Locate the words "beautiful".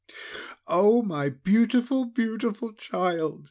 1.29-2.05, 2.05-2.73